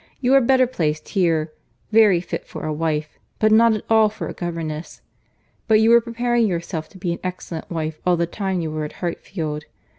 [0.19, 1.53] "You are better placed here;
[1.91, 5.01] very fit for a wife, but not at all for a governess.
[5.67, 8.83] But you were preparing yourself to be an excellent wife all the time you were
[8.83, 9.65] at Hartfield.